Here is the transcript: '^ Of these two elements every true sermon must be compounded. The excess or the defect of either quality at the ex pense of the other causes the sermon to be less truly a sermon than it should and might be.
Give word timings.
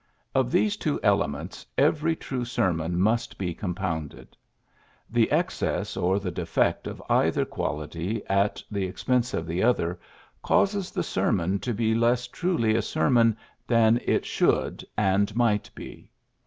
'^ 0.01 0.03
Of 0.33 0.51
these 0.51 0.77
two 0.77 0.99
elements 1.03 1.63
every 1.77 2.15
true 2.15 2.43
sermon 2.43 2.99
must 2.99 3.37
be 3.37 3.53
compounded. 3.53 4.35
The 5.11 5.31
excess 5.31 5.95
or 5.95 6.19
the 6.19 6.31
defect 6.31 6.87
of 6.87 7.03
either 7.07 7.45
quality 7.45 8.23
at 8.25 8.63
the 8.71 8.87
ex 8.87 9.03
pense 9.03 9.35
of 9.35 9.45
the 9.45 9.61
other 9.61 9.99
causes 10.41 10.89
the 10.89 11.03
sermon 11.03 11.59
to 11.59 11.71
be 11.71 11.93
less 11.93 12.25
truly 12.27 12.73
a 12.75 12.81
sermon 12.81 13.37
than 13.67 14.01
it 14.03 14.25
should 14.25 14.83
and 14.97 15.35
might 15.35 15.69
be. 15.75 16.09